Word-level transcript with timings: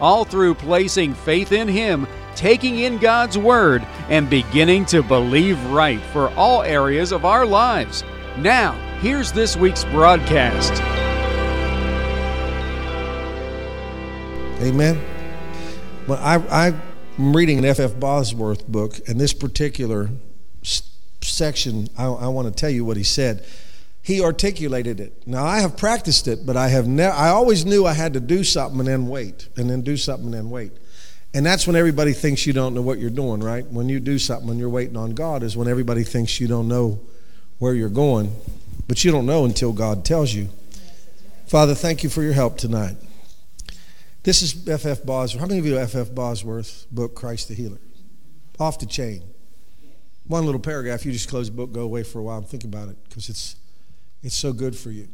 all 0.00 0.24
through 0.24 0.54
placing 0.54 1.14
faith 1.14 1.52
in 1.52 1.68
Him, 1.68 2.06
taking 2.34 2.78
in 2.78 2.98
God's 2.98 3.38
Word, 3.38 3.86
and 4.08 4.28
beginning 4.28 4.86
to 4.86 5.02
believe 5.02 5.62
right 5.66 6.00
for 6.12 6.30
all 6.30 6.62
areas 6.62 7.12
of 7.12 7.24
our 7.24 7.46
lives. 7.46 8.04
Now, 8.38 8.72
here's 9.00 9.32
this 9.32 9.56
week's 9.56 9.84
broadcast. 9.84 10.72
Amen. 14.62 15.00
Well, 16.06 16.18
I, 16.22 16.72
I'm 17.18 17.34
reading 17.34 17.58
an 17.58 17.64
F.F. 17.64 17.98
Bosworth 17.98 18.66
book, 18.66 19.00
and 19.08 19.20
this 19.20 19.32
particular 19.32 20.10
section, 21.22 21.88
I, 21.96 22.06
I 22.06 22.26
want 22.28 22.48
to 22.48 22.54
tell 22.54 22.70
you 22.70 22.84
what 22.84 22.96
he 22.96 23.02
said 23.04 23.44
he 24.04 24.20
articulated 24.20 25.00
it. 25.00 25.26
Now 25.26 25.46
I 25.46 25.60
have 25.60 25.78
practiced 25.78 26.28
it, 26.28 26.44
but 26.44 26.58
I 26.58 26.68
have 26.68 26.86
never. 26.86 27.14
I 27.14 27.30
always 27.30 27.64
knew 27.64 27.86
I 27.86 27.94
had 27.94 28.12
to 28.12 28.20
do 28.20 28.44
something 28.44 28.78
and 28.80 28.86
then 28.86 29.08
wait, 29.08 29.48
and 29.56 29.68
then 29.70 29.80
do 29.80 29.96
something 29.96 30.26
and 30.26 30.34
then 30.34 30.50
wait. 30.50 30.72
And 31.32 31.44
that's 31.44 31.66
when 31.66 31.74
everybody 31.74 32.12
thinks 32.12 32.46
you 32.46 32.52
don't 32.52 32.74
know 32.74 32.82
what 32.82 32.98
you're 32.98 33.08
doing, 33.08 33.40
right? 33.40 33.64
When 33.66 33.88
you 33.88 34.00
do 34.00 34.18
something 34.18 34.50
and 34.50 34.60
you're 34.60 34.68
waiting 34.68 34.98
on 34.98 35.14
God 35.14 35.42
is 35.42 35.56
when 35.56 35.68
everybody 35.68 36.04
thinks 36.04 36.38
you 36.38 36.46
don't 36.46 36.68
know 36.68 37.00
where 37.58 37.72
you're 37.72 37.88
going, 37.88 38.36
but 38.86 39.04
you 39.04 39.10
don't 39.10 39.24
know 39.24 39.46
until 39.46 39.72
God 39.72 40.04
tells 40.04 40.34
you. 40.34 40.50
Father, 41.46 41.74
thank 41.74 42.02
you 42.02 42.10
for 42.10 42.22
your 42.22 42.34
help 42.34 42.58
tonight. 42.58 42.96
This 44.22 44.42
is 44.42 44.68
F.F. 44.68 45.02
Bosworth. 45.02 45.40
How 45.40 45.46
many 45.46 45.60
of 45.60 45.66
you 45.66 45.76
know 45.76 45.80
F.F. 45.80 46.14
Bosworth's 46.14 46.84
book, 46.90 47.14
Christ 47.14 47.48
the 47.48 47.54
Healer? 47.54 47.80
Off 48.60 48.78
the 48.78 48.86
chain. 48.86 49.22
One 50.26 50.44
little 50.44 50.60
paragraph, 50.60 51.06
you 51.06 51.12
just 51.12 51.30
close 51.30 51.48
the 51.48 51.56
book, 51.56 51.72
go 51.72 51.80
away 51.80 52.02
for 52.02 52.18
a 52.18 52.22
while 52.22 52.38
and 52.38 52.46
think 52.46 52.64
about 52.64 52.90
it 52.90 52.96
because 53.08 53.30
it's 53.30 53.56
it's 54.24 54.34
so 54.34 54.52
good 54.52 54.74
for 54.74 54.90
you. 54.90 55.06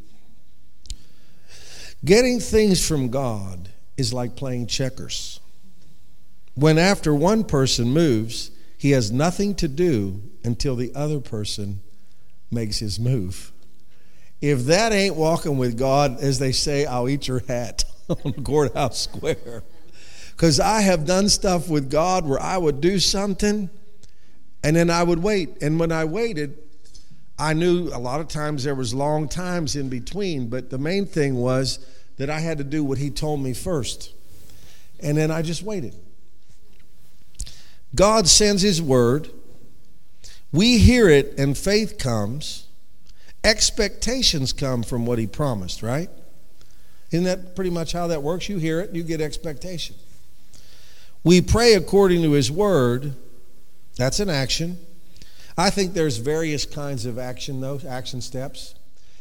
Getting 2.05 2.39
things 2.41 2.87
from 2.87 3.11
God 3.11 3.69
is 3.97 4.13
like 4.15 4.37
playing 4.37 4.69
checkers. 4.69 5.41
When 6.55 6.79
after 6.79 7.15
one 7.15 7.45
person 7.45 7.91
moves, 7.91 8.53
he 8.79 8.93
has 8.93 9.11
nothing 9.11 9.55
to 9.57 9.69
do 9.69 10.23
until 10.45 10.77
the 10.77 10.93
other 10.95 11.21
person 11.21 11.81
makes 12.51 12.79
his 12.79 12.99
move. 12.99 13.53
If 14.41 14.61
that 14.67 14.93
ain't 14.93 15.17
walking 15.17 15.59
with 15.59 15.77
God, 15.77 16.21
as 16.21 16.39
they 16.39 16.53
say, 16.53 16.87
I'll 16.87 17.09
eat 17.09 17.29
your 17.29 17.41
hat 17.41 17.85
on 18.25 18.33
courthouse 18.45 19.01
square. 19.01 19.65
Because 20.31 20.59
I 20.59 20.81
have 20.81 21.05
done 21.05 21.29
stuff 21.29 21.69
with 21.69 21.91
God 21.91 22.27
where 22.27 22.41
I 22.41 22.57
would 22.57 22.81
do 22.81 22.99
something 22.99 23.69
and 24.63 24.77
then 24.77 24.89
I 24.89 25.03
would 25.03 25.23
wait. 25.23 25.61
And 25.61 25.79
when 25.79 25.93
I 25.93 26.05
waited, 26.05 26.57
I 27.41 27.55
knew 27.55 27.89
a 27.89 27.99
lot 27.99 28.21
of 28.21 28.29
times 28.29 28.65
there 28.65 28.75
was 28.75 28.93
long 28.93 29.27
times 29.27 29.75
in 29.75 29.89
between, 29.89 30.49
but 30.49 30.69
the 30.69 30.77
main 30.77 31.07
thing 31.07 31.37
was 31.37 31.79
that 32.19 32.29
I 32.29 32.39
had 32.39 32.59
to 32.59 32.65
do 32.65 32.85
what 32.85 32.99
he 32.99 33.09
told 33.09 33.41
me 33.41 33.55
first. 33.55 34.13
And 35.03 35.17
then 35.17 35.31
I 35.31 35.41
just 35.41 35.63
waited. 35.63 35.95
God 37.95 38.29
sends 38.29 38.61
his 38.61 38.83
word. 38.83 39.31
We 40.53 40.77
hear 40.77 41.09
it 41.09 41.39
and 41.39 41.57
faith 41.57 41.97
comes. 41.97 42.67
Expectations 43.43 44.53
come 44.53 44.83
from 44.83 45.07
what 45.07 45.19
he 45.19 45.27
promised, 45.27 45.83
right? 45.83 46.11
Isn't 47.11 47.25
that 47.25 47.57
pretty 47.57 47.71
much 47.71 47.93
how 47.93 48.09
that 48.09 48.23
works? 48.23 48.51
You 48.51 48.59
hear 48.59 48.81
it, 48.81 48.95
you 48.95 49.03
get 49.03 49.23
expectation. 49.23 49.97
We 51.25 51.41
pray 51.41 51.73
according 51.73 52.21
to 52.23 52.33
his 52.33 52.51
word. 52.53 53.15
That's 53.97 54.21
an 54.21 54.29
action. 54.29 54.79
I 55.61 55.69
think 55.69 55.93
there's 55.93 56.17
various 56.17 56.65
kinds 56.65 57.05
of 57.05 57.19
action, 57.19 57.61
though, 57.61 57.81
action 57.87 58.23
steps. 58.23 58.75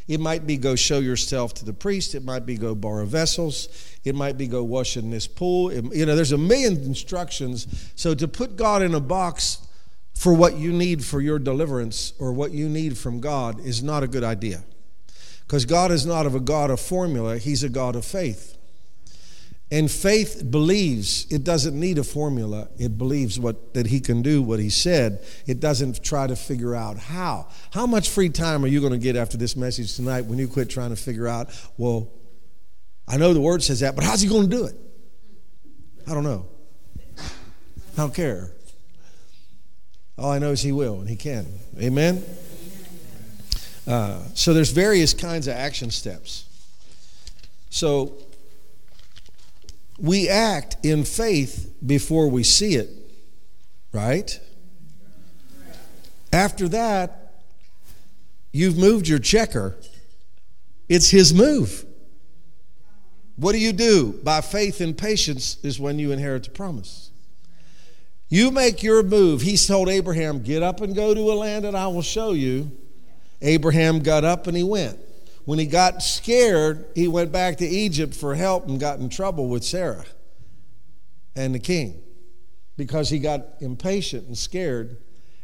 It 0.08 0.22
might 0.22 0.48
be 0.48 0.56
go 0.56 0.76
show 0.76 1.00
yourself 1.00 1.54
to 1.56 1.66
the 1.66 1.74
priest. 1.74 2.16
It 2.16 2.24
might 2.24 2.46
be 2.46 2.56
go 2.56 2.74
borrow 2.74 3.06
vessels. 3.06 3.68
It 4.06 4.16
might 4.16 4.38
be 4.38 4.48
go 4.48 4.64
wash 4.64 4.96
in 4.96 5.12
this 5.12 5.28
pool. 5.28 5.70
It, 5.70 5.94
you 5.94 6.06
know, 6.06 6.16
there's 6.16 6.32
a 6.32 6.38
million 6.38 6.78
instructions. 6.84 7.92
So 7.96 8.16
to 8.16 8.28
put 8.28 8.56
God 8.56 8.82
in 8.82 8.96
a 8.96 9.02
box 9.02 9.68
for 10.16 10.34
what 10.34 10.56
you 10.56 10.72
need 10.72 11.04
for 11.04 11.20
your 11.20 11.40
deliverance 11.40 12.14
or 12.20 12.32
what 12.32 12.52
you 12.52 12.70
need 12.70 12.98
from 12.98 13.20
God 13.20 13.60
is 13.60 13.84
not 13.84 14.04
a 14.04 14.08
good 14.08 14.24
idea. 14.24 14.64
Because 15.42 15.66
God 15.66 15.92
is 15.92 16.06
not 16.06 16.26
of 16.26 16.36
a 16.36 16.40
God 16.40 16.72
of 16.72 16.80
formula, 16.80 17.38
He's 17.38 17.64
a 17.64 17.70
God 17.70 17.98
of 17.98 18.06
faith. 18.06 18.58
And 19.72 19.90
faith 19.90 20.50
believes. 20.50 21.28
It 21.32 21.44
doesn't 21.44 21.80
need 21.80 22.00
a 22.00 22.04
formula. 22.04 22.70
It 22.80 22.98
believes 22.98 23.40
what 23.40 23.76
that 23.76 23.88
he 23.88 24.00
can 24.00 24.24
do 24.24 24.42
what 24.42 24.60
he 24.60 24.70
said. 24.70 25.24
It 25.46 25.60
doesn't 25.60 26.04
try 26.04 26.26
to 26.26 26.36
figure 26.36 26.76
out 26.76 26.98
how. 26.98 27.50
How 27.72 27.86
much 27.86 28.10
free 28.10 28.30
time 28.30 28.66
are 28.66 28.68
you 28.68 28.80
going 28.80 28.94
to 28.94 29.00
get 29.00 29.16
after 29.16 29.38
this 29.38 29.56
message 29.56 29.96
tonight 29.96 30.26
when 30.26 30.40
you 30.40 30.48
quit 30.48 30.72
trying 30.72 30.90
to 30.90 30.96
figure 30.96 31.28
out, 31.28 31.50
well, 31.78 32.10
I 33.08 33.18
know 33.18 33.34
the 33.34 33.42
word 33.42 33.62
says 33.62 33.82
that, 33.82 33.96
but 33.96 34.04
how's 34.04 34.22
he 34.22 34.28
going 34.28 34.50
to 34.50 34.56
do 34.56 34.66
it? 34.66 34.76
I 36.08 36.16
don't 36.16 36.24
know. 36.24 36.48
I 37.20 37.98
don't 37.98 38.14
care. 38.14 38.52
All 40.18 40.32
I 40.32 40.40
know 40.40 40.52
is 40.52 40.62
he 40.62 40.72
will 40.72 41.00
and 41.00 41.08
he 41.08 41.16
can. 41.16 41.46
Amen. 41.80 42.24
Uh, 43.88 44.24
so 44.34 44.54
there's 44.54 44.72
various 44.72 45.14
kinds 45.14 45.48
of 45.48 45.56
action 45.56 45.92
steps. 45.92 46.46
So 47.70 48.14
we 50.02 50.30
act 50.30 50.78
in 50.84 51.04
faith 51.04 51.74
before 51.86 52.30
we 52.30 52.44
see 52.44 52.76
it, 52.76 52.90
right? 53.92 54.40
After 56.32 56.68
that, 56.70 57.34
you've 58.52 58.78
moved 58.78 59.08
your 59.08 59.20
checker. 59.20 59.76
It's 60.88 61.10
his 61.10 61.34
move. 61.34 61.86
What 63.36 63.54
do 63.54 63.60
you 63.60 63.72
do? 63.72 64.20
By 64.24 64.42
faith 64.42 64.82
and 64.82 64.98
patience 64.98 65.58
is 65.64 65.80
when 65.80 65.98
you 65.98 66.12
inherit 66.12 66.44
the 66.44 66.50
promise. 66.50 67.12
You 68.28 68.52
make 68.52 68.84
your 68.84 69.02
move. 69.02 69.42
He 69.42 69.58
told 69.58 69.90
Abraham, 69.90 70.44
Get 70.44 70.62
up 70.62 70.82
and 70.82 70.96
go 70.96 71.14
to 71.14 71.32
a 71.32 71.34
land 71.34 71.66
that 71.66 71.74
I 71.74 71.88
will 71.88 72.04
show 72.04 72.32
you. 72.32 72.72
Abraham 73.42 74.00
got 74.00 74.24
up 74.24 74.48
and 74.48 74.56
he 74.56 74.64
went. 74.64 75.00
When 75.50 75.58
he 75.58 75.66
got 75.66 76.04
scared, 76.04 76.86
he 76.94 77.08
went 77.08 77.32
back 77.32 77.58
to 77.58 77.66
Egypt 77.66 78.14
for 78.14 78.36
help 78.36 78.68
and 78.68 78.80
got 78.80 79.00
in 79.00 79.10
trouble 79.10 79.48
with 79.48 79.64
Sarah 79.64 80.06
and 81.36 81.56
the 81.56 81.60
king 81.60 82.04
because 82.78 83.10
he 83.10 83.18
got 83.18 83.56
impatient 83.60 84.28
and 84.28 84.38
scared 84.38 84.98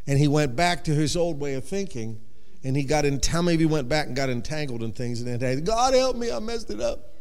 and 0.06 0.20
he 0.20 0.28
went 0.28 0.56
back 0.56 0.84
to 0.84 0.92
his 0.92 1.18
old 1.18 1.40
way 1.40 1.56
of 1.56 1.66
thinking 1.66 2.22
and 2.64 2.78
he 2.78 2.84
got 2.84 3.04
in 3.04 3.20
how 3.20 3.40
of 3.48 3.60
you 3.60 3.68
went 3.68 3.90
back 3.90 4.06
and 4.06 4.16
got 4.16 4.30
entangled 4.30 4.84
in 4.84 4.92
things 4.92 5.22
and 5.22 5.42
then 5.42 5.64
God 5.64 5.96
help 5.96 6.16
me, 6.16 6.32
I 6.32 6.38
messed 6.38 6.70
it 6.70 6.82
up. 6.82 7.16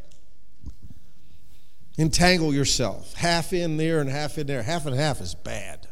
Entangle 1.97 2.53
yourself. 2.53 3.15
Half 3.15 3.55
in 3.55 3.79
there 3.79 4.03
and 4.03 4.11
half 4.11 4.37
in 4.37 4.47
there. 4.47 4.63
Half 4.63 4.85
and 4.85 4.95
half 4.95 5.23
is 5.23 5.35
bad. 5.35 5.89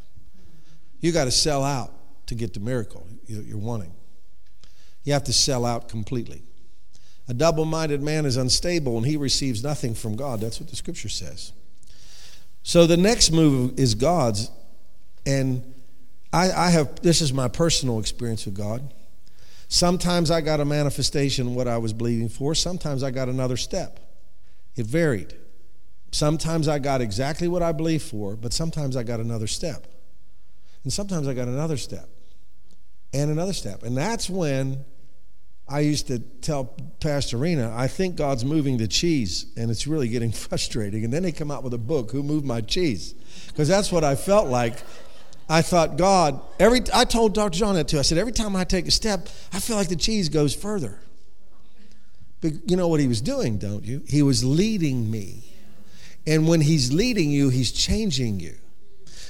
You 1.01 1.11
got 1.11 1.25
to 1.25 1.31
sell 1.31 1.65
out 1.65 1.95
to 2.27 2.35
get 2.35 2.53
the 2.53 2.61
miracle 2.61 3.09
you're 3.27 3.57
wanting. 3.57 3.95
You 5.05 5.15
have 5.15 5.25
to 5.25 5.33
sell 5.33 5.65
out 5.65 5.89
completely. 5.89 6.43
A 7.33 7.35
double 7.35 7.65
minded 7.65 8.03
man 8.03 8.27
is 8.27 8.37
unstable 8.37 8.99
and 8.99 9.07
he 9.07 9.17
receives 9.17 9.63
nothing 9.65 9.95
from 9.95 10.17
God. 10.17 10.43
That's 10.43 10.61
what 10.61 10.69
the 10.69 10.77
scripture 10.77 11.09
says. 11.09 11.55
So 12.63 12.87
the 12.87 12.99
next 12.99 13.31
move 13.31 13.79
is 13.79 13.95
God's. 13.95 14.51
And 15.25 15.73
I, 16.31 16.53
I 16.53 16.69
have, 16.69 17.01
this 17.01 17.23
is 17.23 17.33
my 17.33 17.49
personal 17.49 18.01
experience 18.01 18.45
with 18.45 18.55
God. 18.55 18.93
Sometimes 19.69 20.31
I 20.31 20.43
got 20.43 20.61
a 20.61 20.67
manifestation 20.67 21.55
what 21.55 21.67
I 21.67 21.79
was 21.79 21.95
believing 21.95 22.29
for, 22.29 22.55
sometimes 22.55 23.03
I 23.03 23.11
got 23.11 23.31
another 23.31 23.57
step. 23.57 23.99
It 24.77 24.85
varied. 24.85 25.33
Sometimes 26.11 26.69
I 26.69 26.81
got 26.81 27.01
exactly 27.01 27.49
what 27.49 27.63
I 27.63 27.73
believed 27.73 28.05
for, 28.05 28.37
but 28.37 28.53
sometimes 28.53 28.95
I 28.95 29.05
got 29.05 29.21
another 29.21 29.47
step. 29.47 29.87
And 30.85 30.93
sometimes 30.93 31.27
I 31.27 31.33
got 31.33 31.49
another 31.49 31.79
step 31.79 32.11
and 33.15 33.31
another 33.31 33.55
step. 33.55 33.85
And 33.85 33.97
that's 33.97 34.29
when 34.29 34.85
I 35.69 35.81
used 35.81 36.09
to 36.09 36.19
tell 36.19 36.65
Pastor 37.01 37.37
Rena, 37.37 37.73
I 37.75 37.89
think 37.89 38.17
God's 38.17 38.45
moving 38.45 38.79
the 38.79 38.89
cheese, 38.89 39.47
and 39.57 39.71
it's 39.71 39.87
really 39.87 40.09
getting 40.09 40.33
frustrating. 40.33 41.05
And 41.05 41.13
then 41.13 41.23
they 41.23 41.33
come 41.33 41.51
out 41.51 41.63
with 41.63 41.75
a 41.75 41.79
book, 41.79 42.11
Who 42.11 42.23
Moved 42.23 42.45
My 42.45 42.61
Cheese? 42.61 43.15
Because 43.49 43.69
that's 43.69 43.91
what 43.91 44.05
I 44.05 44.15
felt 44.15 44.49
like. 44.49 44.83
I 45.49 45.63
thought, 45.63 45.97
God, 45.97 46.41
every 46.59 46.81
I 46.95 47.05
told 47.05 47.35
Dr. 47.35 47.59
John 47.59 47.75
that 47.75 47.89
too. 47.89 47.99
I 47.99 48.03
said, 48.03 48.19
every 48.19 48.33
time 48.33 48.57
I 48.57 48.65
take 48.65 48.87
a 48.87 48.91
step, 48.91 49.29
I 49.53 49.61
feel 49.61 49.77
like 49.77 49.89
the 49.89 49.97
cheese 49.97 50.29
goes 50.29 50.55
further. 50.55 51.01
But 52.41 52.71
you 52.71 52.77
know 52.77 52.89
what 52.89 53.01
he 53.01 53.07
was 53.07 53.21
doing, 53.21 53.59
don't 53.59 53.85
you? 53.85 54.03
He 54.07 54.23
was 54.23 54.45
leading 54.45 55.11
me 55.11 55.45
And 56.27 56.47
when 56.47 56.61
He's 56.61 56.93
leading 56.93 57.31
you, 57.31 57.49
He's 57.49 57.73
changing 57.73 58.41
you. 58.41 58.57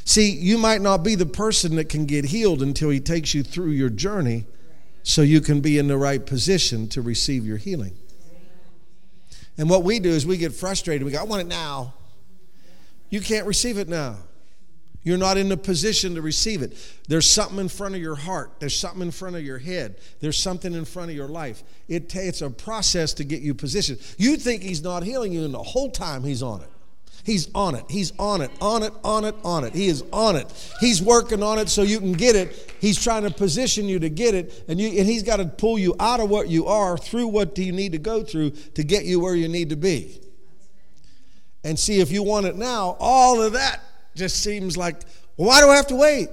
See, 0.04 0.30
you 0.30 0.58
might 0.58 0.80
not 0.80 0.98
be 0.98 1.14
the 1.14 1.26
person 1.26 1.76
that 1.76 1.88
can 1.88 2.06
get 2.06 2.26
healed 2.26 2.62
until 2.62 2.90
He 2.90 3.00
takes 3.00 3.34
you 3.34 3.42
through 3.42 3.70
your 3.70 3.90
journey 3.90 4.46
so 5.02 5.22
you 5.22 5.40
can 5.40 5.60
be 5.60 5.78
in 5.78 5.88
the 5.88 5.96
right 5.96 6.24
position 6.24 6.88
to 6.88 7.02
receive 7.02 7.46
your 7.46 7.56
healing. 7.56 7.96
And 9.58 9.68
what 9.68 9.82
we 9.82 10.00
do 10.00 10.10
is 10.10 10.26
we 10.26 10.36
get 10.36 10.52
frustrated. 10.52 11.04
We 11.04 11.12
go, 11.12 11.20
I 11.20 11.24
want 11.24 11.42
it 11.42 11.46
now. 11.46 11.94
You 13.10 13.20
can't 13.20 13.46
receive 13.46 13.78
it 13.78 13.88
now. 13.88 14.16
You're 15.04 15.18
not 15.18 15.36
in 15.36 15.48
the 15.48 15.56
position 15.56 16.14
to 16.14 16.22
receive 16.22 16.62
it. 16.62 16.76
There's 17.08 17.28
something 17.28 17.58
in 17.58 17.68
front 17.68 17.96
of 17.96 18.00
your 18.00 18.14
heart. 18.14 18.52
There's 18.60 18.78
something 18.78 19.02
in 19.02 19.10
front 19.10 19.34
of 19.34 19.42
your 19.42 19.58
head. 19.58 19.96
There's 20.20 20.38
something 20.38 20.72
in 20.72 20.84
front 20.84 21.10
of 21.10 21.16
your 21.16 21.28
life. 21.28 21.64
It, 21.88 22.14
it's 22.14 22.40
a 22.40 22.50
process 22.50 23.12
to 23.14 23.24
get 23.24 23.42
you 23.42 23.52
positioned. 23.52 23.98
You 24.16 24.36
think 24.36 24.62
He's 24.62 24.82
not 24.82 25.02
healing 25.02 25.32
you, 25.32 25.44
and 25.44 25.52
the 25.52 25.62
whole 25.62 25.90
time 25.90 26.22
He's 26.22 26.42
on 26.42 26.60
it. 26.60 26.70
He's 27.24 27.48
on 27.54 27.76
it. 27.76 27.84
He's 27.88 28.12
on 28.18 28.40
it, 28.40 28.50
on 28.60 28.82
it, 28.82 28.92
on 29.04 29.24
it, 29.24 29.36
on 29.44 29.64
it. 29.64 29.74
He 29.74 29.86
is 29.86 30.02
on 30.12 30.34
it. 30.34 30.52
He's 30.80 31.00
working 31.00 31.40
on 31.42 31.58
it 31.58 31.68
so 31.68 31.82
you 31.82 32.00
can 32.00 32.12
get 32.12 32.34
it. 32.34 32.74
He's 32.80 33.00
trying 33.00 33.22
to 33.22 33.30
position 33.30 33.86
you 33.86 34.00
to 34.00 34.08
get 34.08 34.34
it, 34.34 34.64
and, 34.66 34.80
you, 34.80 34.88
and 34.88 35.06
He's 35.06 35.22
got 35.22 35.36
to 35.36 35.44
pull 35.44 35.78
you 35.78 35.94
out 36.00 36.18
of 36.18 36.28
what 36.28 36.48
you 36.48 36.66
are 36.66 36.98
through 36.98 37.28
what 37.28 37.56
you 37.56 37.70
need 37.70 37.92
to 37.92 37.98
go 37.98 38.24
through 38.24 38.50
to 38.50 38.82
get 38.82 39.04
you 39.04 39.20
where 39.20 39.36
you 39.36 39.46
need 39.46 39.70
to 39.70 39.76
be. 39.76 40.20
And 41.62 41.78
see, 41.78 42.00
if 42.00 42.10
you 42.10 42.24
want 42.24 42.46
it 42.46 42.56
now, 42.56 42.96
all 42.98 43.40
of 43.40 43.52
that 43.52 43.80
just 44.16 44.42
seems 44.42 44.76
like, 44.76 45.02
well, 45.36 45.48
why 45.48 45.60
do 45.60 45.68
I 45.68 45.76
have 45.76 45.86
to 45.88 45.96
wait? 45.96 46.28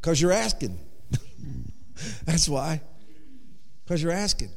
Because 0.00 0.20
you're 0.20 0.32
asking. 0.32 0.76
That's 2.24 2.48
why. 2.48 2.80
Because 3.84 4.02
you're 4.02 4.10
asking. 4.10 4.50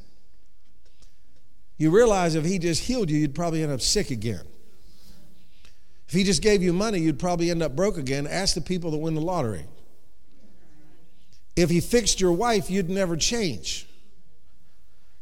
You 1.78 1.90
realize 1.90 2.34
if 2.34 2.44
He 2.44 2.58
just 2.58 2.82
healed 2.82 3.08
you, 3.08 3.18
you'd 3.18 3.36
probably 3.36 3.62
end 3.62 3.70
up 3.70 3.80
sick 3.80 4.10
again. 4.10 4.42
If 6.12 6.16
he 6.16 6.24
just 6.24 6.42
gave 6.42 6.62
you 6.62 6.74
money, 6.74 6.98
you'd 6.98 7.18
probably 7.18 7.50
end 7.50 7.62
up 7.62 7.74
broke 7.74 7.96
again. 7.96 8.26
Ask 8.26 8.54
the 8.54 8.60
people 8.60 8.90
that 8.90 8.98
win 8.98 9.14
the 9.14 9.22
lottery. 9.22 9.64
If 11.56 11.70
he 11.70 11.80
fixed 11.80 12.20
your 12.20 12.32
wife, 12.32 12.70
you'd 12.70 12.90
never 12.90 13.16
change. 13.16 13.88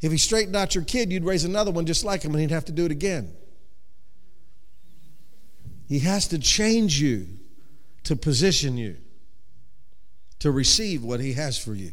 If 0.00 0.10
he 0.10 0.19
straightened 0.19 0.56
out 0.56 0.75
your 0.75 0.82
kid, 0.82 1.12
you'd 1.12 1.22
raise 1.22 1.44
another 1.44 1.70
one 1.70 1.87
just 1.87 2.04
like 2.04 2.25
him 2.25 2.32
and 2.32 2.40
he'd 2.40 2.50
have 2.50 2.64
to 2.64 2.72
do 2.72 2.87
it 2.87 2.90
again. 2.90 3.32
He 5.87 6.00
has 6.00 6.26
to 6.26 6.40
change 6.40 7.00
you 7.00 7.38
to 8.02 8.16
position 8.16 8.76
you 8.76 8.96
to 10.40 10.50
receive 10.50 11.04
what 11.04 11.20
he 11.20 11.34
has 11.34 11.56
for 11.56 11.72
you. 11.72 11.92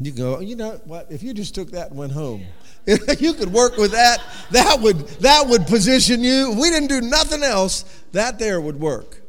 You 0.00 0.12
go, 0.12 0.38
you 0.38 0.54
know 0.54 0.80
what? 0.84 1.10
If 1.10 1.22
you 1.22 1.34
just 1.34 1.54
took 1.54 1.72
that 1.72 1.90
and 1.90 1.98
went 1.98 2.12
home, 2.12 2.44
you 3.18 3.34
could 3.34 3.52
work 3.52 3.76
with 3.76 3.92
that, 3.92 4.22
that 4.52 4.80
would 4.80 4.98
that 5.20 5.48
would 5.48 5.66
position 5.66 6.22
you. 6.22 6.52
If 6.52 6.58
we 6.58 6.70
didn't 6.70 6.88
do 6.88 7.00
nothing 7.00 7.42
else, 7.42 7.82
that 8.12 8.38
there 8.38 8.60
would 8.60 8.78
work. 8.78 9.22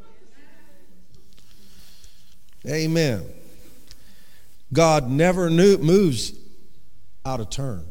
Amen. 2.67 3.25
God 4.71 5.09
never 5.09 5.49
knew, 5.49 5.77
moves 5.77 6.33
out 7.25 7.39
of 7.39 7.49
turn. 7.49 7.85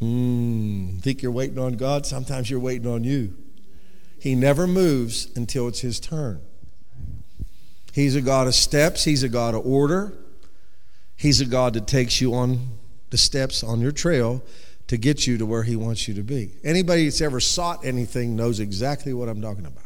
Mm, 0.00 1.02
think 1.02 1.22
you're 1.22 1.32
waiting 1.32 1.58
on 1.58 1.72
God? 1.72 2.06
Sometimes 2.06 2.48
you're 2.48 2.60
waiting 2.60 2.86
on 2.86 3.02
you. 3.02 3.34
He 4.20 4.36
never 4.36 4.68
moves 4.68 5.28
until 5.34 5.66
it's 5.66 5.80
his 5.80 5.98
turn. 5.98 6.40
He's 7.92 8.14
a 8.14 8.20
God 8.20 8.46
of 8.46 8.54
steps, 8.54 9.04
he's 9.04 9.24
a 9.24 9.28
God 9.28 9.54
of 9.54 9.66
order. 9.66 10.12
He's 11.18 11.40
a 11.40 11.46
God 11.46 11.74
that 11.74 11.88
takes 11.88 12.20
you 12.20 12.32
on 12.32 12.78
the 13.10 13.18
steps 13.18 13.64
on 13.64 13.80
your 13.80 13.90
trail 13.90 14.40
to 14.86 14.96
get 14.96 15.26
you 15.26 15.36
to 15.36 15.44
where 15.44 15.64
He 15.64 15.74
wants 15.74 16.06
you 16.06 16.14
to 16.14 16.22
be. 16.22 16.52
Anybody 16.62 17.04
that's 17.04 17.20
ever 17.20 17.40
sought 17.40 17.84
anything 17.84 18.36
knows 18.36 18.60
exactly 18.60 19.12
what 19.12 19.28
I'm 19.28 19.42
talking 19.42 19.66
about. 19.66 19.84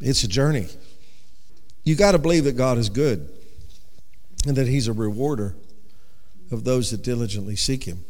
It's 0.00 0.22
a 0.22 0.28
journey. 0.28 0.68
You 1.82 1.96
got 1.96 2.12
to 2.12 2.18
believe 2.18 2.44
that 2.44 2.56
God 2.56 2.78
is 2.78 2.88
good 2.88 3.28
and 4.46 4.56
that 4.56 4.68
He's 4.68 4.86
a 4.86 4.92
rewarder 4.92 5.56
of 6.52 6.62
those 6.62 6.92
that 6.92 7.02
diligently 7.02 7.56
seek 7.56 7.84
Him. 7.84 8.04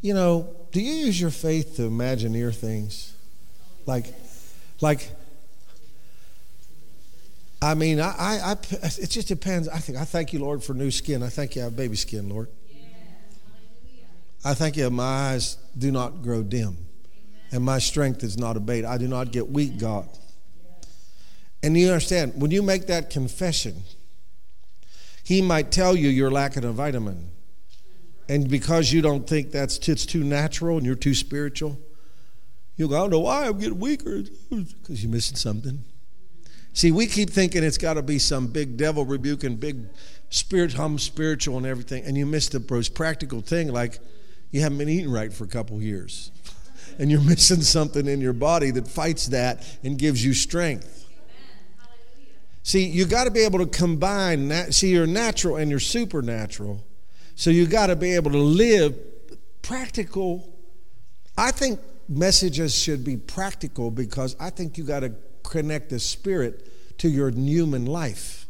You 0.00 0.14
know, 0.14 0.54
do 0.72 0.80
you 0.80 1.06
use 1.06 1.20
your 1.20 1.30
faith 1.30 1.76
to 1.76 1.82
imagineer 1.82 2.52
things? 2.52 3.14
Like, 3.86 4.06
like 4.80 5.10
I 7.66 7.74
mean, 7.74 7.98
I, 7.98 8.14
I, 8.16 8.50
I, 8.50 8.52
it 8.52 9.10
just 9.10 9.26
depends. 9.26 9.68
I 9.68 9.78
think 9.78 9.98
I 9.98 10.04
thank 10.04 10.32
you, 10.32 10.38
Lord, 10.38 10.62
for 10.62 10.72
new 10.72 10.92
skin. 10.92 11.24
I 11.24 11.28
thank 11.28 11.56
you 11.56 11.62
I 11.62 11.64
have 11.64 11.76
baby 11.76 11.96
skin, 11.96 12.28
Lord. 12.28 12.48
I 14.44 14.54
thank 14.54 14.76
you 14.76 14.88
my 14.90 15.02
eyes 15.02 15.56
do 15.76 15.90
not 15.90 16.22
grow 16.22 16.44
dim 16.44 16.76
and 17.50 17.64
my 17.64 17.80
strength 17.80 18.22
is 18.22 18.38
not 18.38 18.56
abated. 18.56 18.84
I 18.84 18.98
do 18.98 19.08
not 19.08 19.32
get 19.32 19.48
weak, 19.48 19.78
God. 19.78 20.08
And 21.60 21.76
you 21.76 21.88
understand, 21.88 22.40
when 22.40 22.52
you 22.52 22.62
make 22.62 22.86
that 22.86 23.10
confession, 23.10 23.82
he 25.24 25.42
might 25.42 25.72
tell 25.72 25.96
you 25.96 26.08
you're 26.08 26.30
lacking 26.30 26.62
a 26.62 26.70
vitamin. 26.70 27.30
And 28.28 28.48
because 28.48 28.92
you 28.92 29.02
don't 29.02 29.26
think 29.26 29.50
that's 29.50 29.88
it's 29.88 30.06
too 30.06 30.22
natural 30.22 30.76
and 30.76 30.86
you're 30.86 30.94
too 30.94 31.14
spiritual, 31.16 31.80
you'll 32.76 32.90
go, 32.90 32.96
I 32.96 33.00
don't 33.00 33.10
know 33.10 33.20
why 33.20 33.46
I'm 33.46 33.58
getting 33.58 33.80
weaker. 33.80 34.22
Because 34.50 35.02
you're 35.02 35.10
missing 35.10 35.36
something. 35.36 35.82
See, 36.76 36.92
we 36.92 37.06
keep 37.06 37.30
thinking 37.30 37.64
it's 37.64 37.78
got 37.78 37.94
to 37.94 38.02
be 38.02 38.18
some 38.18 38.48
big 38.48 38.76
devil 38.76 39.06
rebuking, 39.06 39.56
big 39.56 39.88
spirit, 40.28 40.74
hum 40.74 40.98
spiritual 40.98 41.56
and 41.56 41.64
everything, 41.64 42.04
and 42.04 42.18
you 42.18 42.26
miss 42.26 42.50
the 42.50 42.62
most 42.70 42.94
practical 42.94 43.40
thing 43.40 43.72
like 43.72 43.98
you 44.50 44.60
haven't 44.60 44.76
been 44.76 44.90
eating 44.90 45.10
right 45.10 45.32
for 45.32 45.44
a 45.44 45.48
couple 45.48 45.80
years. 45.80 46.30
And 46.98 47.10
you're 47.10 47.20
missing 47.22 47.62
something 47.62 48.06
in 48.06 48.20
your 48.20 48.34
body 48.34 48.72
that 48.72 48.86
fights 48.86 49.28
that 49.28 49.66
and 49.84 49.96
gives 49.96 50.22
you 50.22 50.34
strength. 50.34 51.06
See, 52.62 52.84
you 52.84 53.06
got 53.06 53.24
to 53.24 53.30
be 53.30 53.40
able 53.40 53.60
to 53.60 53.66
combine 53.66 54.48
that. 54.48 54.74
See, 54.74 54.90
you're 54.90 55.06
natural 55.06 55.56
and 55.56 55.70
you're 55.70 55.80
supernatural. 55.80 56.84
So 57.36 57.48
you 57.48 57.66
got 57.66 57.86
to 57.86 57.96
be 57.96 58.14
able 58.16 58.32
to 58.32 58.38
live 58.38 58.94
practical. 59.62 60.46
I 61.38 61.52
think 61.52 61.80
messages 62.06 62.76
should 62.76 63.02
be 63.02 63.16
practical 63.16 63.90
because 63.90 64.36
I 64.38 64.50
think 64.50 64.76
you 64.76 64.84
got 64.84 65.00
to 65.00 65.14
connect 65.50 65.90
the 65.90 65.98
spirit 65.98 66.98
to 66.98 67.08
your 67.08 67.30
human 67.30 67.86
life. 67.86 68.46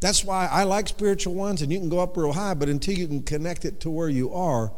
That's 0.00 0.24
why 0.24 0.48
I 0.50 0.64
like 0.64 0.88
spiritual 0.88 1.34
ones, 1.34 1.62
and 1.62 1.72
you 1.72 1.78
can 1.78 1.88
go 1.88 2.00
up 2.00 2.16
real 2.16 2.32
high, 2.32 2.54
but 2.54 2.68
until 2.68 2.94
you 2.94 3.06
can 3.06 3.22
connect 3.22 3.64
it 3.64 3.80
to 3.80 3.90
where 3.90 4.08
you 4.08 4.34
are, 4.34 4.72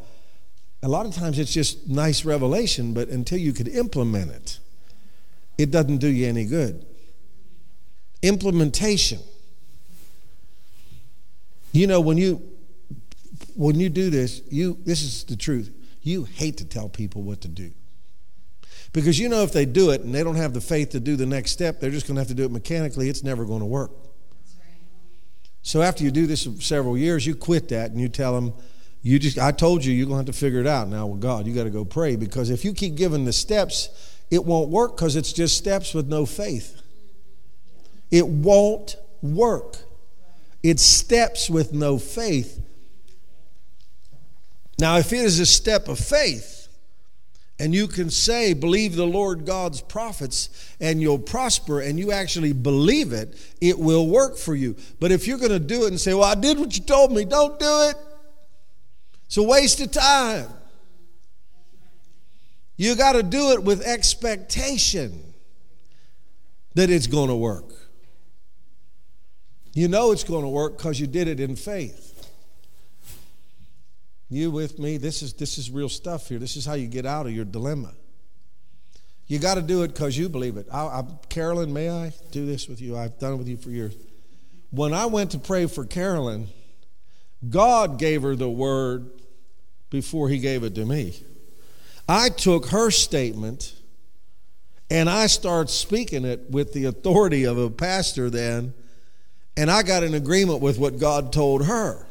a 0.83 0.89
lot 0.89 1.07
of 1.07 1.15
times 1.15 1.39
it's 1.39 1.53
just 1.53 1.89
nice 1.89 2.27
revelation, 2.27 2.93
but 2.93 3.09
until 3.09 3.39
you 3.39 3.55
can 3.55 3.67
implement 3.67 4.31
it, 4.31 4.59
it 5.57 5.71
doesn't 5.71 5.99
do 5.99 6.09
you 6.09 6.27
any 6.27 6.45
good. 6.45 6.85
Implementation. 8.21 9.21
You 11.73 11.87
know, 11.87 12.01
when 12.01 12.19
you 12.19 12.43
when 13.57 13.81
you 13.81 13.89
do 13.89 14.11
this, 14.11 14.43
you 14.51 14.79
this 14.85 15.03
is 15.03 15.25
the 15.25 15.37
truth. 15.37 15.73
You 16.03 16.25
hate 16.25 16.59
to 16.59 16.67
tell 16.67 16.89
people 16.91 17.23
what 17.23 17.41
to 17.41 17.49
do. 17.49 17.73
Because 18.95 19.19
you 19.19 19.29
know, 19.29 19.43
if 19.43 19.53
they 19.53 19.67
do 19.67 19.91
it 19.91 20.03
and 20.03 20.15
they 20.15 20.23
don't 20.23 20.37
have 20.37 20.55
the 20.55 20.61
faith 20.61 20.91
to 20.91 21.01
do 21.01 21.17
the 21.17 21.27
next 21.27 21.51
step, 21.51 21.81
they're 21.81 21.91
just 21.91 22.07
going 22.07 22.15
to 22.15 22.21
have 22.21 22.29
to 22.29 22.35
do 22.35 22.45
it 22.45 22.53
mechanically. 22.53 23.09
It's 23.09 23.25
never 23.25 23.45
going 23.45 23.59
to 23.59 23.67
work. 23.67 23.91
So 25.63 25.83
after 25.83 26.05
you 26.05 26.13
do 26.13 26.29
this 26.29 26.45
for 26.45 26.61
several 26.61 26.97
years, 26.97 27.27
you 27.27 27.35
quit 27.35 27.69
that 27.71 27.91
and 27.91 28.01
you 28.01 28.09
tell 28.09 28.35
them, 28.35 28.55
you 29.03 29.19
just 29.19 29.37
I 29.37 29.51
told 29.51 29.85
you 29.85 29.93
you're 29.93 30.07
going 30.07 30.25
to 30.25 30.31
have 30.31 30.35
to 30.35 30.41
figure 30.41 30.61
it 30.61 30.67
out 30.69 30.89
now 30.89 31.09
with 31.09 31.21
God. 31.21 31.45
You 31.45 31.55
got 31.55 31.65
to 31.65 31.71
go 31.71 31.85
pray 31.85 32.15
because 32.15 32.51
if 32.51 32.65
you 32.65 32.73
keep 32.73 32.95
giving 32.95 33.25
the 33.25 33.33
steps, 33.33 33.89
it 34.31 34.45
won't 34.45 34.71
work 34.71 34.97
because 34.97 35.17
it's 35.17 35.33
just 35.33 35.59
steps 35.59 35.93
with 35.93 36.07
no 36.07 36.25
faith. 36.25 36.81
It 38.13 38.29
won't 38.29 38.97
work. 39.23 39.79
It's 40.63 40.85
steps 40.85 41.51
with 41.51 41.73
no 41.73 41.99
faith. 41.99 42.61
Now, 44.79 44.99
if 44.99 45.13
it 45.13 45.19
is 45.19 45.41
a 45.41 45.47
step 45.47 45.89
of 45.89 45.99
faith, 45.99 46.64
and 47.59 47.75
you 47.75 47.87
can 47.87 48.11
say, 48.11 48.53
believe 48.53 48.97
the 48.97 49.07
Lord 49.07 49.47
God's 49.47 49.81
prophets, 49.81 50.75
and 50.81 51.01
you'll 51.01 51.19
prosper, 51.19 51.81
and 51.81 51.99
you 51.99 52.11
actually 52.11 52.53
believe 52.53 53.13
it, 53.13 53.37
it 53.61 53.79
will 53.79 54.09
work 54.09 54.37
for 54.37 54.55
you. 54.57 54.77
But 54.99 55.13
if 55.13 55.27
you're 55.27 55.39
going 55.39 55.53
to 55.53 55.61
do 55.61 55.85
it 55.85 55.89
and 55.89 56.01
say, 56.01 56.15
well, 56.15 56.25
I 56.25 56.35
did 56.35 56.59
what 56.59 56.77
you 56.77 56.83
told 56.83 57.13
me, 57.13 57.25
don't 57.25 57.59
do 57.59 57.89
it. 57.91 57.97
It's 59.27 59.37
a 59.37 59.43
waste 59.43 59.81
of 59.81 59.93
time. 59.93 60.49
You 62.77 62.97
got 62.97 63.13
to 63.13 63.23
do 63.23 63.53
it 63.53 63.63
with 63.63 63.83
expectation 63.83 65.35
that 66.75 66.91
it's 66.91 67.07
going 67.07 67.29
to 67.29 67.37
work. 67.37 67.73
You 69.75 69.89
know 69.89 70.13
it's 70.13 70.25
going 70.25 70.43
to 70.43 70.49
work 70.49 70.77
because 70.77 71.01
you 71.01 71.07
did 71.07 71.29
it 71.29 71.39
in 71.41 71.55
faith. 71.57 72.14
You 74.35 74.51
with 74.51 74.79
me? 74.79 74.97
This 74.97 75.23
is 75.23 75.33
this 75.35 75.59
is 75.59 75.71
real 75.71 75.89
stuff 75.89 76.29
here. 76.29 76.39
This 76.39 76.57
is 76.57 76.67
how 76.67 76.75
you 76.75 76.87
get 76.87 77.07
out 77.07 77.27
of 77.27 77.33
your 77.33 77.45
dilemma. 77.45 77.93
You 79.27 79.39
got 79.39 79.55
to 79.55 79.63
do 79.63 79.83
it 79.83 79.89
because 79.89 80.19
you 80.19 80.29
believe 80.29 80.57
it. 80.57 80.67
I, 80.73 80.81
I, 80.81 81.05
Carolyn, 81.29 81.73
may 81.73 81.89
I 81.89 82.13
do 82.31 82.45
this 82.45 82.69
with 82.69 82.81
you? 82.81 82.97
I've 82.97 83.19
done 83.19 83.35
it 83.35 83.37
with 83.37 83.49
you 83.49 83.57
for 83.57 83.71
years. 83.71 83.95
When 84.71 84.93
I 84.93 85.07
went 85.07 85.31
to 85.31 85.39
pray 85.39 85.67
for 85.67 85.87
Carolyn, 85.87 86.49
God 87.49 87.99
gave 87.99 88.23
her 88.23 88.37
the 88.37 88.51
word 88.51 89.11
before 89.89 90.29
He 90.29 90.39
gave 90.39 90.65
it 90.65 90.75
to 90.75 90.85
me. 90.85 91.15
I 92.09 92.29
took 92.29 92.67
her 92.67 92.91
statement 92.91 93.75
and 94.91 95.09
I 95.09 95.27
started 95.27 95.71
speaking 95.71 96.25
it 96.25 96.51
with 96.51 96.73
the 96.73 96.85
authority 96.85 97.45
of 97.45 97.57
a 97.57 97.71
pastor 97.71 98.29
then, 98.29 98.75
and 99.57 99.71
I 99.71 99.83
got 99.83 100.03
an 100.03 100.15
agreement 100.15 100.61
with 100.61 100.79
what 100.79 100.99
God 100.99 101.33
told 101.33 101.67
her. 101.67 102.07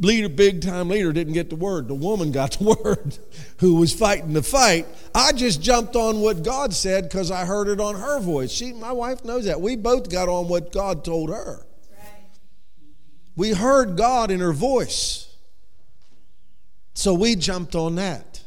Leader, 0.00 0.28
big 0.28 0.62
time 0.62 0.88
leader, 0.88 1.12
didn't 1.12 1.32
get 1.32 1.50
the 1.50 1.56
word. 1.56 1.88
The 1.88 1.94
woman 1.94 2.30
got 2.30 2.52
the 2.52 2.64
word 2.84 3.18
who 3.58 3.74
was 3.74 3.92
fighting 3.92 4.32
the 4.32 4.42
fight. 4.42 4.86
I 5.14 5.32
just 5.32 5.60
jumped 5.60 5.96
on 5.96 6.20
what 6.20 6.44
God 6.44 6.72
said 6.72 7.04
because 7.04 7.30
I 7.30 7.44
heard 7.44 7.68
it 7.68 7.80
on 7.80 7.96
her 7.96 8.20
voice. 8.20 8.52
She, 8.52 8.72
my 8.72 8.92
wife 8.92 9.24
knows 9.24 9.46
that. 9.46 9.60
We 9.60 9.76
both 9.76 10.08
got 10.08 10.28
on 10.28 10.48
what 10.48 10.72
God 10.72 11.04
told 11.04 11.30
her. 11.30 11.66
We 13.34 13.52
heard 13.52 13.96
God 13.96 14.30
in 14.30 14.40
her 14.40 14.52
voice. 14.52 15.28
So 16.94 17.14
we 17.14 17.36
jumped 17.36 17.76
on 17.76 17.94
that. 17.94 18.42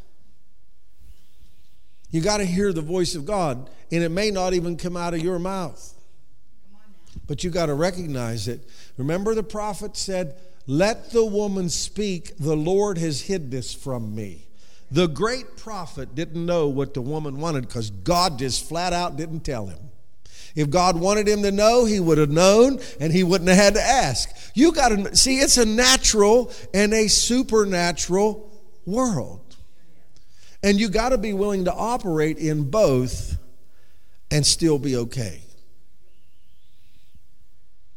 You 2.09 2.19
got 2.19 2.37
to 2.37 2.45
hear 2.45 2.73
the 2.73 2.81
voice 2.81 3.15
of 3.15 3.25
God, 3.25 3.69
and 3.89 4.03
it 4.03 4.09
may 4.09 4.31
not 4.31 4.53
even 4.53 4.75
come 4.75 4.97
out 4.97 5.13
of 5.13 5.21
your 5.21 5.39
mouth. 5.39 5.93
But 7.27 7.43
you 7.43 7.49
got 7.49 7.67
to 7.67 7.73
recognize 7.73 8.49
it. 8.49 8.67
Remember, 8.97 9.33
the 9.33 9.43
prophet 9.43 9.95
said, 9.95 10.35
Let 10.71 11.11
the 11.11 11.25
woman 11.25 11.67
speak, 11.67 12.37
the 12.37 12.55
Lord 12.55 12.97
has 12.97 13.19
hid 13.19 13.51
this 13.51 13.73
from 13.73 14.15
me. 14.15 14.47
The 14.89 15.07
great 15.07 15.57
prophet 15.57 16.15
didn't 16.15 16.45
know 16.45 16.69
what 16.69 16.93
the 16.93 17.01
woman 17.01 17.41
wanted 17.41 17.67
because 17.67 17.89
God 17.89 18.39
just 18.39 18.69
flat 18.69 18.93
out 18.93 19.17
didn't 19.17 19.41
tell 19.41 19.67
him. 19.67 19.89
If 20.55 20.69
God 20.69 20.97
wanted 20.97 21.27
him 21.27 21.43
to 21.43 21.51
know, 21.51 21.83
he 21.83 21.99
would 21.99 22.17
have 22.17 22.29
known 22.29 22.79
and 23.01 23.11
he 23.11 23.21
wouldn't 23.21 23.49
have 23.49 23.57
had 23.57 23.73
to 23.73 23.81
ask. 23.81 24.29
You 24.55 24.71
got 24.71 24.89
to 24.89 25.13
see, 25.13 25.39
it's 25.39 25.57
a 25.57 25.65
natural 25.65 26.53
and 26.73 26.93
a 26.93 27.09
supernatural 27.09 28.49
world. 28.85 29.57
And 30.63 30.79
you 30.79 30.87
got 30.87 31.09
to 31.09 31.17
be 31.17 31.33
willing 31.33 31.65
to 31.65 31.73
operate 31.73 32.37
in 32.37 32.71
both 32.71 33.37
and 34.31 34.47
still 34.47 34.79
be 34.79 34.95
okay. 34.95 35.41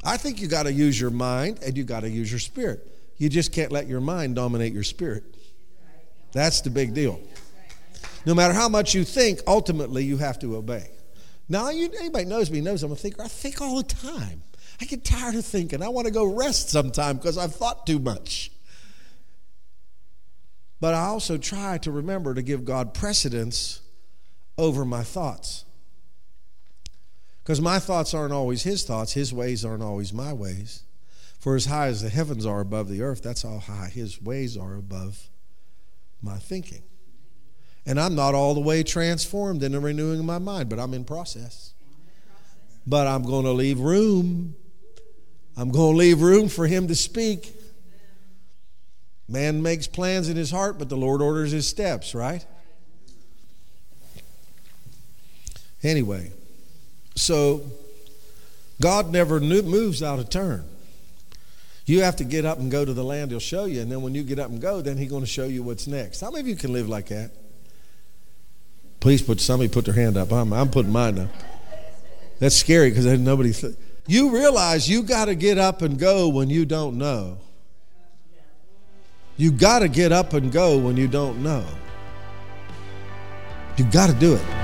I 0.05 0.17
think 0.17 0.41
you 0.41 0.49
got 0.49 0.65
to 0.65 0.73
use 0.73 1.01
your 1.01 1.11
mind 1.11 1.61
and 1.65 1.77
you 1.77 1.85
got 1.85 2.01
to 2.01 2.11
use 2.11 2.31
your 2.31 2.41
spirit. 2.41 2.87
You 3.17 3.29
just 3.29 3.53
can't 3.53 3.73
let 3.73 3.87
your 3.87 4.01
mind 4.01 4.35
dominate 4.35 4.73
your 4.73 4.83
spirit. 4.83 5.25
That's 6.33 6.61
the 6.61 6.71
big 6.71 6.95
deal. 6.95 7.21
No 8.27 8.35
matter 8.35 8.53
how 8.55 8.69
much 8.69 8.95
you 8.95 9.05
think, 9.05 9.41
ultimately 9.47 10.05
you 10.05 10.17
have 10.19 10.39
to 10.41 10.57
obey. 10.57 10.91
Now, 11.49 11.71
you, 11.71 11.91
anybody 11.99 12.25
knows 12.25 12.51
me 12.51 12.61
knows 12.61 12.83
I'm 12.83 12.93
a 12.93 12.97
thinker. 12.97 13.23
I 13.23 13.29
think 13.29 13.61
all 13.61 13.77
the 13.77 13.83
time. 13.83 14.43
I 14.81 14.87
get 14.87 15.05
tired 15.05 15.35
of 15.37 15.45
thinking. 15.45 15.83
I 15.83 15.89
want 15.89 16.07
to 16.07 16.13
go 16.13 16.25
rest 16.25 16.71
sometime 16.71 17.17
because 17.17 17.39
I've 17.39 17.55
thought 17.55 17.87
too 17.87 17.99
much. 17.99 18.51
But 20.81 20.95
I 20.95 21.07
also 21.07 21.39
try 21.39 21.79
to 21.79 21.91
remember 21.91 22.35
to 22.35 22.43
give 22.43 22.65
God 22.65 22.95
precedence 22.95 23.81
over 24.59 24.85
my 24.85 25.03
thoughts. 25.03 25.65
Because 27.45 27.61
my 27.61 27.79
thoughts 27.79 28.15
aren't 28.15 28.33
always 28.33 28.63
His 28.63 28.85
thoughts, 28.85 29.13
His 29.13 29.33
ways 29.33 29.65
aren't 29.65 29.83
always 29.83 30.13
my 30.13 30.33
ways. 30.33 30.83
For 31.39 31.55
as 31.57 31.67
high 31.67 31.89
as 31.89 32.01
the 32.01 32.09
heavens 32.09 32.47
are 32.47 32.61
above 32.61 32.89
the 32.89 33.03
earth, 33.03 33.23
that's 33.23 33.43
how 33.43 33.59
high 33.59 33.91
His 33.93 34.21
ways 34.21 34.57
are 34.57 34.77
above 34.77 35.29
my 36.23 36.39
thinking. 36.39 36.83
And 37.85 38.01
I'm 38.01 38.15
not 38.15 38.35
all 38.35 38.55
the 38.55 38.61
way 38.61 38.83
transformed 38.83 39.63
in 39.63 39.73
the 39.73 39.81
renewing 39.81 40.21
of 40.21 40.25
my 40.25 40.39
mind, 40.39 40.71
but 40.71 40.79
I'm 40.79 40.95
in 40.95 41.05
process. 41.05 41.75
But 42.87 43.07
I'm 43.07 43.25
going 43.25 43.45
to 43.45 43.53
leave 43.53 43.79
room. 43.79 44.57
I'm 45.55 45.71
going 45.71 45.93
to 45.93 45.99
leave 45.99 46.23
room 46.23 46.49
for 46.49 46.67
him 46.67 46.89
to 46.89 46.95
speak. 46.95 47.55
Man 49.29 49.63
makes 49.63 49.87
plans 49.87 50.31
in 50.31 50.37
his 50.37 50.51
heart, 50.51 50.79
but 50.79 50.89
the 50.89 50.97
Lord 50.97 51.21
orders 51.21 51.51
his 51.51 51.69
steps, 51.69 52.15
right? 52.15 52.45
Anyway, 55.83 56.33
so 57.15 57.63
God 58.81 59.13
never 59.13 59.41
moves 59.41 60.03
out 60.03 60.19
of 60.19 60.31
turn. 60.31 60.65
You 61.87 62.03
have 62.03 62.17
to 62.17 62.25
get 62.25 62.45
up 62.45 62.59
and 62.59 62.71
go 62.71 62.85
to 62.85 62.95
the 62.95 63.05
land 63.05 63.31
he'll 63.31 63.41
show 63.41 63.67
you, 63.67 63.83
and 63.83 63.93
then 63.93 64.03
when 64.03 64.15
you 64.15 64.23
get 64.23 64.39
up 64.39 64.51
and 64.51 64.61
go, 64.61 64.81
then 64.81 64.97
he's 64.97 65.11
going 65.11 65.23
to 65.23 65.29
show 65.29 65.45
you 65.45 65.63
what's 65.63 65.87
next. 65.87 66.21
How 66.21 66.31
many 66.31 66.41
of 66.41 66.49
you 66.49 66.57
can 66.57 66.73
live 66.73 66.89
like 66.89 67.09
that? 67.09 67.31
Please 69.01 69.21
put 69.21 69.39
somebody 69.39 69.69
put 69.69 69.85
their 69.85 69.95
hand 69.95 70.17
up. 70.17 70.33
I'm, 70.33 70.53
I'm 70.53 70.71
putting 70.71 70.91
mine 70.91 71.19
up. 71.19 71.29
That's 72.39 72.57
scary 72.57 72.89
because 72.89 73.07
nobody. 73.19 73.53
Th- 73.53 73.75
you 74.07 74.35
realize 74.35 74.89
you 74.89 75.03
got 75.03 75.27
to 75.27 75.35
get 75.35 75.59
up 75.59 75.83
and 75.83 75.99
go 75.99 76.29
when 76.29 76.49
you 76.49 76.65
don't 76.65 76.97
know. 76.97 77.39
You 79.37 79.51
got 79.51 79.81
to 79.81 79.89
get 79.89 80.13
up 80.13 80.33
and 80.33 80.51
go 80.51 80.79
when 80.79 80.97
you 80.97 81.09
don't 81.09 81.43
know. 81.43 81.65
You 83.77 83.85
got 83.85 84.09
to 84.09 84.15
do 84.15 84.35
it. 84.35 84.64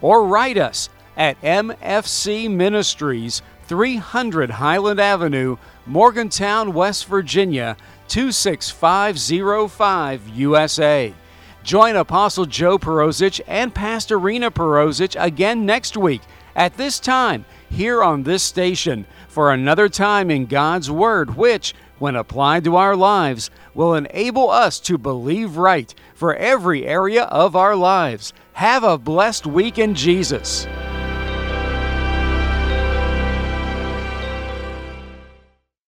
or 0.00 0.26
write 0.26 0.58
us 0.58 0.88
at 1.16 1.40
MFC 1.42 2.50
Ministries, 2.50 3.42
300 3.66 4.50
Highland 4.50 4.98
Avenue, 5.00 5.56
Morgantown, 5.86 6.74
West 6.74 7.06
Virginia 7.06 7.76
26505 8.08 10.28
USA. 10.28 11.14
Join 11.62 11.96
Apostle 11.96 12.44
Joe 12.46 12.78
Perozich 12.78 13.40
and 13.48 13.74
Pastor 13.74 14.18
Rena 14.18 14.52
Perozich 14.52 15.20
again 15.20 15.66
next 15.66 15.96
week 15.96 16.22
at 16.54 16.76
this 16.76 17.00
time 17.00 17.44
here 17.68 18.02
on 18.02 18.22
this 18.22 18.42
station 18.42 19.04
for 19.28 19.52
another 19.52 19.88
time 19.88 20.30
in 20.30 20.46
God's 20.46 20.90
Word, 20.90 21.36
which, 21.36 21.74
when 21.98 22.16
applied 22.16 22.64
to 22.64 22.76
our 22.76 22.96
lives, 22.96 23.50
will 23.74 23.94
enable 23.94 24.50
us 24.50 24.80
to 24.80 24.98
believe 24.98 25.56
right 25.56 25.94
for 26.14 26.34
every 26.34 26.86
area 26.86 27.24
of 27.24 27.56
our 27.56 27.76
lives. 27.76 28.32
Have 28.54 28.84
a 28.84 28.98
blessed 28.98 29.46
week 29.46 29.78
in 29.78 29.94
Jesus. 29.94 30.66